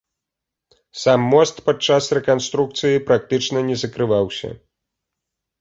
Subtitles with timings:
[1.01, 4.49] Сам мост падчас рэканструкцыі практычна не закрываўся.